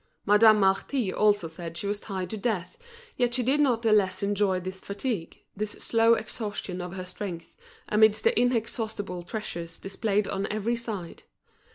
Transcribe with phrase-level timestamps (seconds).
[0.25, 2.75] Madame Marty also said she was tired to death,
[3.17, 7.55] yet she did not the less enjoy this fatigue, this slow exhaustion of her strength,
[7.87, 11.21] amidst the inexhaustible treasures displayed on every side.